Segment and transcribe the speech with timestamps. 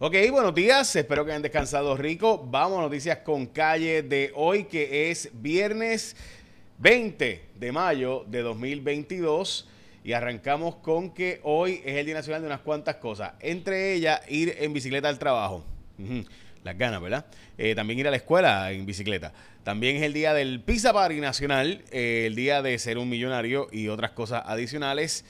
[0.00, 2.44] Ok, buenos días, espero que hayan descansado rico.
[2.50, 6.16] Vamos a noticias con calle de hoy, que es viernes
[6.78, 9.68] 20 de mayo de 2022.
[10.02, 13.34] Y arrancamos con que hoy es el Día Nacional de unas cuantas cosas.
[13.38, 15.64] Entre ellas, ir en bicicleta al trabajo.
[16.64, 17.26] Las ganas, ¿verdad?
[17.56, 19.32] Eh, también ir a la escuela en bicicleta.
[19.62, 23.68] También es el día del Pizza Party Nacional, eh, el día de ser un millonario
[23.70, 25.24] y otras cosas adicionales.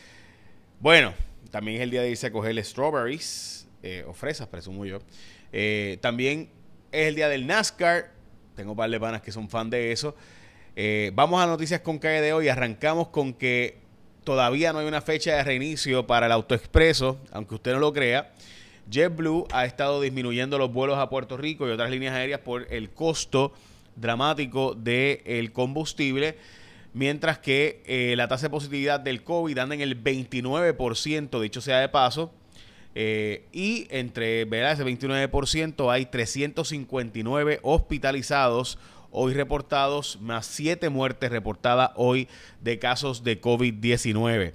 [0.80, 1.12] Bueno,
[1.50, 4.98] también es el día de irse a coger strawberries eh, o fresas, presumo yo.
[5.52, 6.48] Eh, también
[6.90, 8.10] es el día del NASCAR.
[8.56, 10.16] Tengo un par de panas que son fan de eso.
[10.74, 12.48] Eh, vamos a noticias con calle de hoy.
[12.48, 13.76] Arrancamos con que
[14.24, 18.32] todavía no hay una fecha de reinicio para el autoexpreso, aunque usted no lo crea.
[18.90, 22.90] JetBlue ha estado disminuyendo los vuelos a Puerto Rico y otras líneas aéreas por el
[22.90, 23.52] costo
[23.96, 26.36] dramático del combustible
[26.94, 31.80] mientras que eh, la tasa de positividad del COVID anda en el 29%, dicho sea
[31.80, 32.32] de paso,
[32.94, 34.72] eh, y entre ¿verdad?
[34.72, 38.78] ese 29% hay 359 hospitalizados
[39.10, 42.28] hoy reportados, más 7 muertes reportadas hoy
[42.60, 44.52] de casos de COVID-19.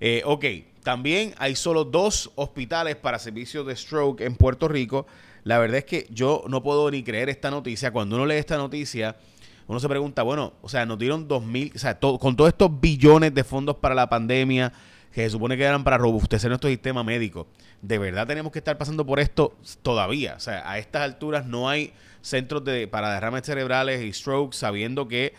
[0.00, 0.44] Eh, ok,
[0.82, 5.06] también hay solo dos hospitales para servicios de stroke en Puerto Rico.
[5.42, 7.92] La verdad es que yo no puedo ni creer esta noticia.
[7.92, 9.16] Cuando uno lee esta noticia,
[9.66, 12.80] uno se pregunta, bueno, o sea, nos dieron dos mil, o sea, con todos estos
[12.80, 14.72] billones de fondos para la pandemia
[15.16, 17.46] que se supone que eran para robustecer nuestro sistema médico.
[17.80, 20.34] De verdad tenemos que estar pasando por esto todavía.
[20.36, 25.08] O sea, a estas alturas no hay centros de, para derrames cerebrales y strokes, sabiendo
[25.08, 25.32] que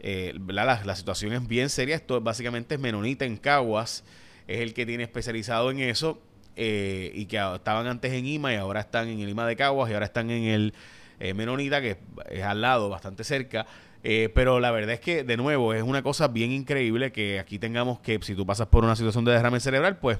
[0.00, 1.94] eh, la, situación es bien seria.
[1.94, 4.02] Esto básicamente es Menonita en Caguas,
[4.46, 6.18] es el que tiene especializado en eso.
[6.56, 9.90] Eh, y que estaban antes en IMA y ahora están en el IMA de Caguas
[9.90, 10.74] y ahora están en el
[11.20, 11.98] eh, Menonita, que
[12.30, 13.66] es al lado, bastante cerca.
[14.04, 17.58] Eh, pero la verdad es que, de nuevo, es una cosa bien increíble que aquí
[17.58, 20.18] tengamos que, si tú pasas por una situación de derrame cerebral, pues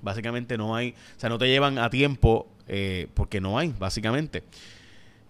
[0.00, 4.44] básicamente no hay, o sea, no te llevan a tiempo eh, porque no hay, básicamente.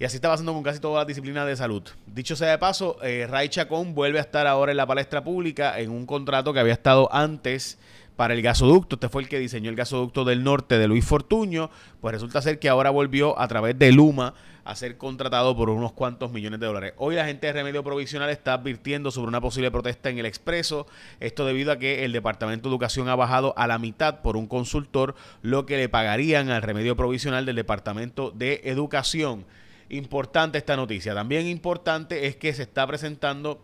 [0.01, 1.83] Y así está pasando con casi todas las disciplinas de salud.
[2.07, 5.81] Dicho sea de paso, eh, Ray Chacón vuelve a estar ahora en la palestra pública
[5.81, 7.79] en un contrato que había estado antes
[8.19, 8.97] para el gasoducto.
[8.97, 11.71] Este fue el que diseñó el gasoducto del norte de Luis Fortuño.
[12.01, 14.35] Pues resulta ser que ahora volvió a través de Luma
[14.65, 16.95] a ser contratado por unos cuantos millones de dólares.
[16.97, 20.89] Hoy la gente de Remedio Provisional está advirtiendo sobre una posible protesta en el expreso.
[21.21, 24.49] Esto debido a que el Departamento de Educación ha bajado a la mitad por un
[24.49, 29.45] consultor lo que le pagarían al Remedio Provisional del Departamento de Educación.
[29.91, 31.15] Importante esta noticia.
[31.15, 33.61] También importante es que se está presentando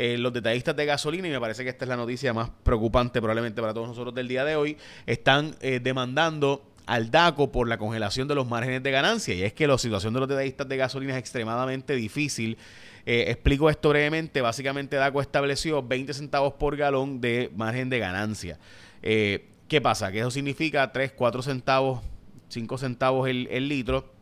[0.00, 3.20] eh, los detallistas de gasolina, y me parece que esta es la noticia más preocupante
[3.20, 4.76] probablemente para todos nosotros del día de hoy,
[5.06, 9.34] están eh, demandando al DACO por la congelación de los márgenes de ganancia.
[9.34, 12.58] Y es que la situación de los detallistas de gasolina es extremadamente difícil.
[13.06, 14.40] Eh, explico esto brevemente.
[14.40, 18.56] Básicamente DACO estableció 20 centavos por galón de margen de ganancia.
[19.02, 20.12] ¿Qué pasa?
[20.12, 22.02] Que eso significa 3, 4 centavos,
[22.50, 24.12] 5 centavos el, el litro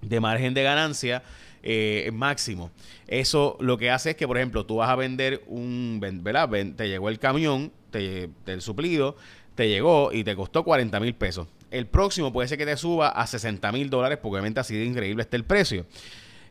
[0.00, 1.22] de margen de ganancia
[1.66, 2.70] eh, máximo.
[3.06, 6.50] Eso lo que hace es que, por ejemplo, tú vas a vender un, ¿verdad?
[6.76, 9.16] te llegó el camión te, del suplido,
[9.54, 11.48] te llegó y te costó 40 mil pesos.
[11.70, 14.84] El próximo puede ser que te suba a 60 mil dólares porque obviamente así de
[14.84, 15.86] increíble está el precio.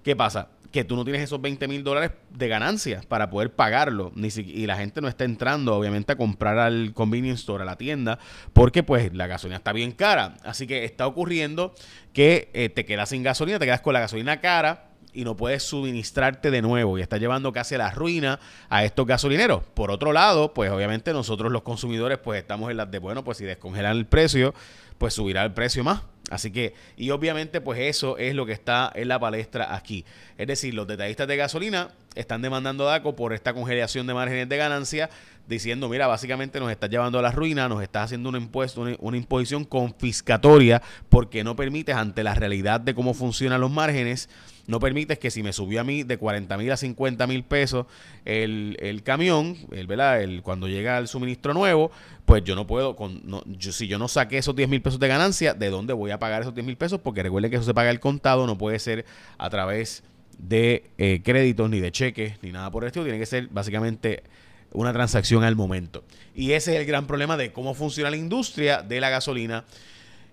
[0.04, 0.50] ¿Qué pasa?
[0.72, 4.12] Que tú no tienes esos 20 mil dólares de ganancias para poder pagarlo.
[4.16, 7.78] Ni y la gente no está entrando, obviamente, a comprar al convenience store, a la
[7.78, 8.18] tienda,
[8.52, 10.38] porque pues la gasolina está bien cara.
[10.44, 11.76] Así que está ocurriendo
[12.14, 15.64] que eh, te quedas sin gasolina, te quedas con la gasolina cara y no puedes
[15.64, 19.64] suministrarte de nuevo y está llevando casi a la ruina a estos gasolineros.
[19.74, 23.38] Por otro lado, pues obviamente nosotros los consumidores pues estamos en las de, bueno, pues
[23.38, 24.54] si descongelan el precio,
[24.98, 26.02] pues subirá el precio más.
[26.30, 30.06] Así que, y obviamente pues eso es lo que está en la palestra aquí.
[30.38, 34.48] Es decir, los detallistas de gasolina están demandando a DACO por esta congelación de márgenes
[34.48, 35.10] de ganancia,
[35.48, 39.18] diciendo, mira, básicamente nos está llevando a la ruina, nos está haciendo un impuesto, una,
[39.18, 44.30] imposición confiscatoria porque no permites ante la realidad de cómo funcionan los márgenes
[44.66, 47.86] no permites que si me subió a mí de 40 mil a 50 mil pesos
[48.24, 50.22] el, el camión, el, ¿verdad?
[50.42, 51.92] Cuando llega el suministro nuevo,
[52.26, 55.08] pues yo no puedo, con, no, si yo no saqué esos 10 mil pesos de
[55.10, 57.00] ganancia, ¿de dónde voy a pagar esos 10 mil pesos?
[57.00, 59.06] Porque recuerde que eso se paga el contado, no puede ser
[59.38, 60.04] a través
[60.38, 64.24] de eh, créditos, ni de cheques, ni nada por el estilo, tiene que ser básicamente
[64.72, 66.04] una transacción al momento.
[66.36, 69.66] Y ese es el gran problema de cómo funciona la industria de la gasolina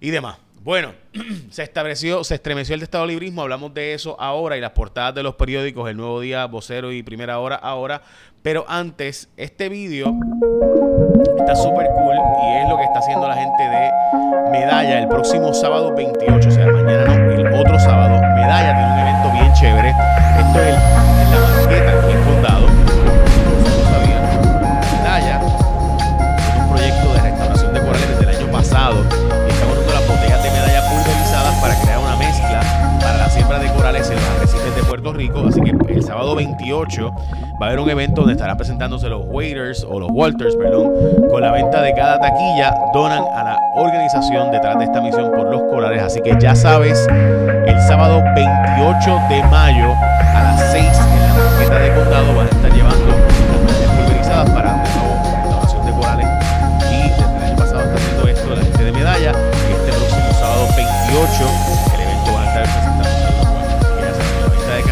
[0.01, 0.39] y demás.
[0.63, 0.93] Bueno,
[1.51, 5.23] se estableció, se estremeció el Estado librismo, hablamos de eso ahora y las portadas de
[5.23, 8.03] los periódicos, El Nuevo Día, Vocero y Primera Hora ahora,
[8.43, 10.13] pero antes, este vídeo
[11.39, 13.91] está súper cool y es lo que está haciendo la gente de
[14.51, 18.99] Medalla el próximo sábado 28, o sea, mañana no, el otro sábado, Medalla tiene un
[18.99, 20.90] evento bien chévere, esto es en
[36.73, 40.93] va a haber un evento donde estarán presentándose los Waiters o los Walters, perdón,
[41.29, 45.51] con la venta de cada taquilla donan a la organización detrás de esta misión por
[45.51, 46.03] los colares.
[46.03, 51.79] Así que ya sabes, el sábado 28 de mayo a las 6 en la banqueta
[51.81, 56.27] de condado van a estar llevando las medallas pulverizadas para la donación de corales.
[56.89, 59.31] Y desde el año pasado está haciendo esto la gente de medalla.
[59.31, 61.90] Este próximo sábado 28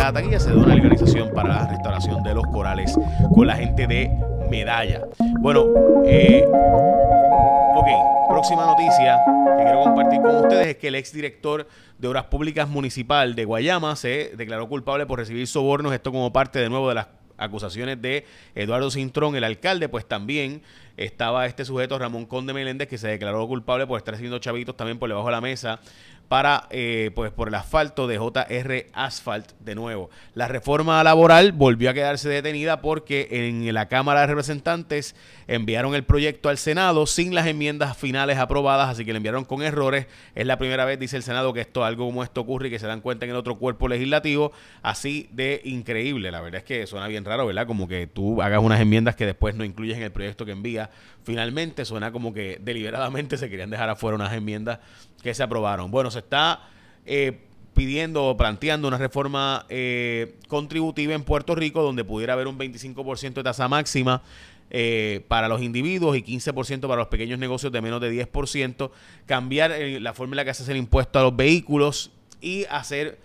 [0.08, 2.98] la taquilla se dona a la organización para la restauración de los corales
[3.34, 4.10] con la gente de
[4.48, 5.02] medalla.
[5.40, 5.66] Bueno,
[6.06, 9.18] eh, ok, próxima noticia
[9.58, 11.68] que quiero compartir con ustedes es que el exdirector
[11.98, 16.58] de Obras Públicas Municipal de Guayama se declaró culpable por recibir sobornos, esto como parte
[16.58, 20.62] de nuevo de las acusaciones de Eduardo Cintrón, el alcalde, pues también
[20.96, 24.98] estaba este sujeto Ramón Conde Meléndez que se declaró culpable por estar haciendo chavitos también
[24.98, 25.80] por debajo de la mesa
[26.28, 30.10] para eh, pues por el asfalto de JR Asphalt de nuevo.
[30.34, 35.16] La reforma laboral volvió a quedarse detenida porque en la Cámara de Representantes
[35.46, 39.62] enviaron el proyecto al Senado sin las enmiendas finales aprobadas, así que le enviaron con
[39.62, 40.06] errores.
[40.34, 42.78] Es la primera vez, dice el Senado, que esto algo como esto ocurre y que
[42.78, 44.52] se dan cuenta en el otro cuerpo legislativo,
[44.82, 46.30] así de increíble.
[46.30, 47.66] La verdad es que suena bien raro, ¿verdad?
[47.66, 50.90] Como que tú hagas unas enmiendas que después no incluyes en el proyecto que envía.
[51.28, 54.78] Finalmente suena como que deliberadamente se querían dejar afuera unas enmiendas
[55.22, 55.90] que se aprobaron.
[55.90, 56.62] Bueno, se está
[57.04, 57.40] eh,
[57.74, 63.34] pidiendo o planteando una reforma eh, contributiva en Puerto Rico donde pudiera haber un 25%
[63.34, 64.22] de tasa máxima
[64.70, 68.90] eh, para los individuos y 15% para los pequeños negocios de menos de 10%,
[69.26, 72.10] cambiar la forma en la que hace el impuesto a los vehículos
[72.40, 73.18] y hacer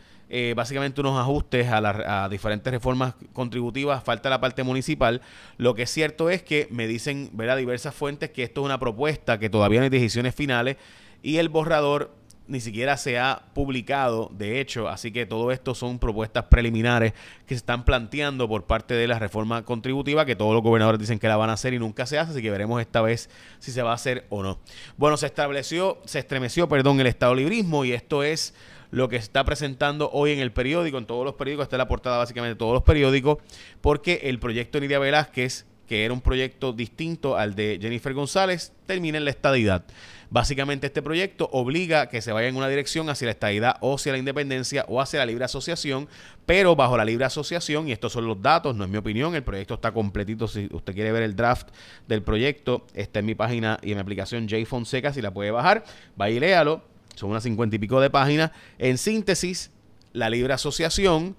[0.55, 5.21] básicamente unos ajustes a, a, diferentes reformas contributivas, falta la parte municipal.
[5.57, 8.79] Lo que es cierto es que me dicen, a diversas fuentes que esto es una
[8.79, 10.77] propuesta, que todavía no hay decisiones finales
[11.23, 12.13] y el borrador
[12.47, 17.13] ni siquiera se ha publicado, de hecho, así que todo esto son propuestas preliminares
[17.45, 21.19] que se están planteando por parte de la reforma contributiva, que todos los gobernadores dicen
[21.19, 23.29] que la van a hacer y nunca se hace, así que veremos esta vez
[23.59, 24.59] si se va a hacer o no.
[24.97, 28.53] Bueno, se estableció, se estremeció, perdón, el estado librismo y esto es
[28.91, 31.79] lo que se está presentando hoy en el periódico, en todos los periódicos, está en
[31.79, 33.37] la portada básicamente de todos los periódicos,
[33.81, 39.17] porque el proyecto Nidia Velázquez, que era un proyecto distinto al de Jennifer González, termina
[39.17, 39.83] en la estadidad.
[40.29, 43.95] Básicamente este proyecto obliga a que se vaya en una dirección hacia la estadidad o
[43.95, 46.07] hacia la independencia o hacia la libre asociación,
[46.47, 49.43] pero bajo la libre asociación, y estos son los datos, no es mi opinión, el
[49.43, 51.67] proyecto está completito, si usted quiere ver el draft
[52.07, 55.51] del proyecto, está en mi página y en mi aplicación J Fonseca, si la puede
[55.51, 55.83] bajar,
[56.19, 56.81] va y léalo,
[57.13, 58.49] son unas cincuenta y pico de páginas.
[58.79, 59.69] En síntesis,
[60.13, 61.35] la libre asociación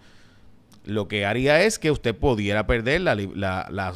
[0.84, 3.94] lo que haría es que usted pudiera perder la, la,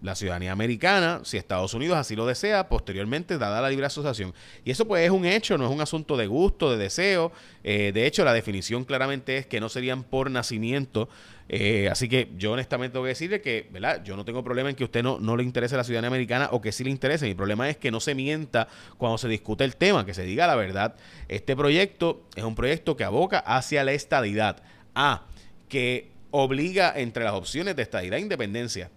[0.00, 4.34] la, ciudadanía americana si Estados Unidos así lo desea posteriormente dada la libre asociación.
[4.64, 7.30] Y eso pues es un hecho, no es un asunto de gusto, de deseo.
[7.62, 11.08] Eh, de hecho, la definición claramente es que no serían por nacimiento.
[11.48, 14.02] Eh, así que yo honestamente tengo que decirle que, ¿verdad?
[14.02, 16.48] Yo no tengo problema en que a usted no, no le interese la ciudadanía americana
[16.50, 17.26] o que sí le interese.
[17.26, 18.66] Mi problema es que no se mienta
[18.98, 20.96] cuando se discute el tema, que se diga la verdad.
[21.28, 24.62] Este proyecto es un proyecto que aboca hacia la estadidad.
[24.96, 25.26] A,
[25.68, 28.90] que obliga entre las opciones de estadidad e independencia.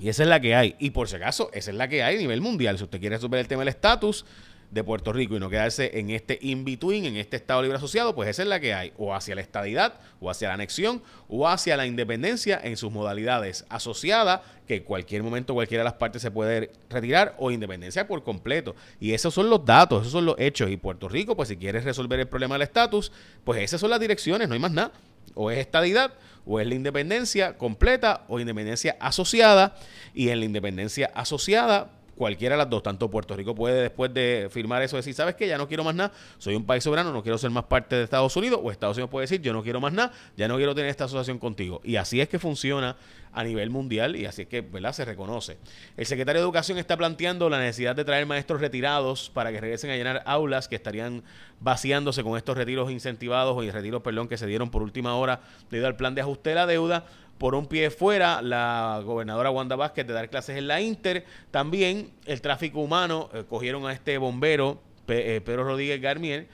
[0.00, 0.76] Y esa es la que hay.
[0.78, 2.78] Y por si acaso, esa es la que hay a nivel mundial.
[2.78, 4.24] Si usted quiere resolver el tema del estatus
[4.70, 8.30] de Puerto Rico y no quedarse en este in-between, en este Estado libre asociado, pues
[8.30, 8.94] esa es la que hay.
[8.96, 13.66] O hacia la estadidad, o hacia la anexión, o hacia la independencia en sus modalidades
[13.68, 18.24] asociada, que en cualquier momento cualquiera de las partes se puede retirar, o independencia por
[18.24, 18.74] completo.
[19.00, 20.70] Y esos son los datos, esos son los hechos.
[20.70, 23.12] Y Puerto Rico, pues si quiere resolver el problema del estatus,
[23.44, 24.92] pues esas son las direcciones, no hay más nada.
[25.34, 29.76] O es estadidad, o es la independencia completa, o independencia asociada.
[30.14, 34.48] Y en la independencia asociada, cualquiera de las dos, tanto Puerto Rico puede después de
[34.50, 35.48] firmar eso decir, ¿sabes qué?
[35.48, 38.04] Ya no quiero más nada, soy un país soberano, no quiero ser más parte de
[38.04, 40.74] Estados Unidos, o Estados Unidos puede decir, yo no quiero más nada, ya no quiero
[40.74, 41.80] tener esta asociación contigo.
[41.84, 42.96] Y así es que funciona
[43.32, 44.92] a nivel mundial y así es que, ¿verdad?
[44.92, 45.56] Se reconoce.
[45.96, 49.90] El secretario de Educación está planteando la necesidad de traer maestros retirados para que regresen
[49.90, 51.22] a llenar aulas que estarían
[51.60, 55.40] vaciándose con estos retiros incentivados o retiros, perdón, que se dieron por última hora
[55.70, 57.06] debido al plan de ajuste de la deuda
[57.42, 61.24] por un pie fuera la gobernadora Wanda Vázquez de dar clases en la Inter.
[61.50, 66.46] También el tráfico humano, eh, cogieron a este bombero, eh, Pedro Rodríguez Garmier,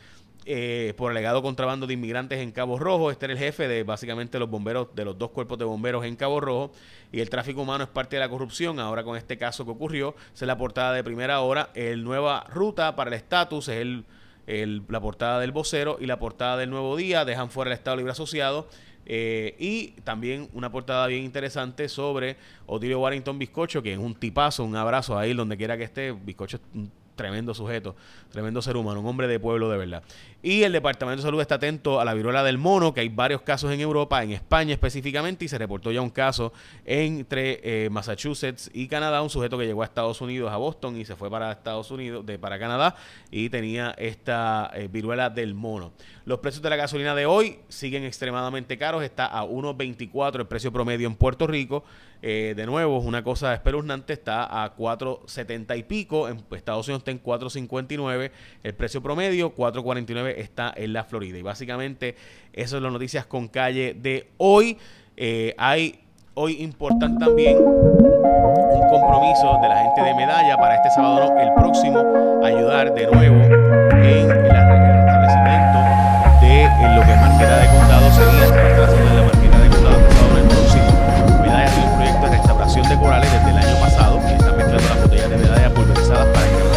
[0.46, 3.10] eh, por alegado contrabando de inmigrantes en Cabo Rojo.
[3.10, 6.16] Este era el jefe de básicamente los bomberos, de los dos cuerpos de bomberos en
[6.16, 6.72] Cabo Rojo.
[7.12, 8.80] Y el tráfico humano es parte de la corrupción.
[8.80, 11.68] Ahora con este caso que ocurrió, es la portada de primera hora.
[11.74, 13.76] El nueva ruta para el estatus es
[14.46, 17.26] el, la portada del vocero y la portada del nuevo día.
[17.26, 18.68] Dejan fuera el Estado Libre Asociado
[19.08, 22.36] eh, y también una portada bien interesante sobre
[22.66, 26.12] Otilio Warrington Bizcocho, que es un tipazo, un abrazo ahí donde quiera que esté.
[26.12, 27.96] Bizcocho es un tremendo sujeto,
[28.30, 30.02] tremendo ser humano, un hombre de pueblo de verdad.
[30.40, 33.42] Y el Departamento de Salud está atento a la viruela del mono, que hay varios
[33.42, 36.52] casos en Europa, en España específicamente, y se reportó ya un caso
[36.84, 41.04] entre eh, Massachusetts y Canadá, un sujeto que llegó a Estados Unidos, a Boston, y
[41.04, 42.94] se fue para Estados Unidos, de, para Canadá,
[43.32, 45.92] y tenía esta eh, viruela del mono.
[46.24, 50.72] Los precios de la gasolina de hoy siguen extremadamente caros, está a 1.24 el precio
[50.72, 51.82] promedio en Puerto Rico.
[52.20, 57.12] Eh, de nuevo, una cosa espeluznante, está a 4.70 y pico, en Estados Unidos está
[57.12, 58.30] en 4.59,
[58.64, 61.38] el precio promedio 4.49 está en la Florida.
[61.38, 62.16] Y básicamente,
[62.52, 64.78] eso es las noticias con calle de hoy.
[65.16, 66.00] Eh, hay
[66.34, 71.98] hoy importante también un compromiso de la gente de Medalla para este sábado, el próximo,
[72.44, 75.78] ayudar de nuevo en el restablecimiento
[76.40, 78.46] de lo que marqueta de condado sería
[79.14, 79.98] la marqueta de condado
[80.38, 81.42] el próximo.
[81.42, 84.88] Medalla tiene un proyecto de restauración de corales desde el año pasado y está mezclando
[84.88, 86.67] las botellas de medalla pulverizadas para que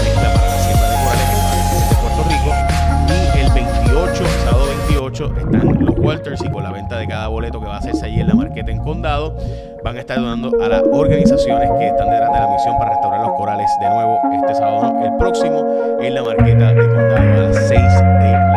[5.12, 8.06] 8 están los Walters y con la venta de cada boleto que va a hacerse
[8.06, 9.36] allí en la marqueta en Condado,
[9.84, 13.20] van a estar donando a las organizaciones que están detrás de la misión para restaurar
[13.20, 17.68] los corales de nuevo este sábado, el próximo, en la marqueta de Condado a las
[17.68, 18.50] 6 de la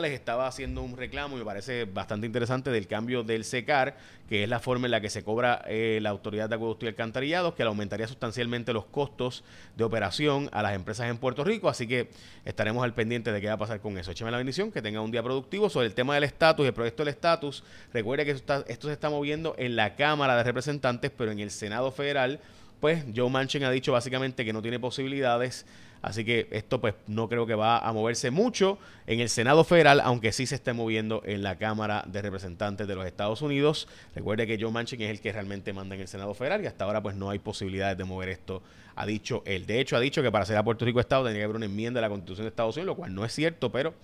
[0.00, 3.96] les estaba haciendo un reclamo y me parece bastante interesante del cambio del SECAR,
[4.28, 6.88] que es la forma en la que se cobra eh, la Autoridad de Acueducto y
[6.88, 9.44] Alcantarillados, que aumentaría sustancialmente los costos
[9.76, 11.68] de operación a las empresas en Puerto Rico.
[11.68, 12.10] Así que
[12.44, 14.10] estaremos al pendiente de qué va a pasar con eso.
[14.10, 15.68] Écheme la bendición, que tenga un día productivo.
[15.68, 19.54] Sobre el tema del estatus el proyecto del estatus, recuerde que esto se está moviendo
[19.58, 22.40] en la Cámara de Representantes, pero en el Senado Federal,
[22.80, 25.66] pues Joe Manchin ha dicho básicamente que no tiene posibilidades
[26.02, 30.00] Así que esto pues no creo que va a moverse mucho en el Senado Federal,
[30.00, 33.86] aunque sí se esté moviendo en la Cámara de Representantes de los Estados Unidos.
[34.14, 36.84] Recuerde que Joe Manchin es el que realmente manda en el Senado Federal y hasta
[36.84, 38.62] ahora pues no hay posibilidades de mover esto,
[38.96, 39.66] ha dicho él.
[39.66, 41.66] De hecho, ha dicho que para ser a Puerto Rico Estado tendría que haber una
[41.66, 43.94] enmienda de la Constitución de Estados Unidos, lo cual no es cierto, pero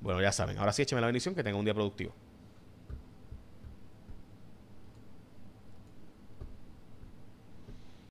[0.00, 0.58] bueno, ya saben.
[0.58, 2.12] Ahora sí, écheme la bendición, que tenga un día productivo.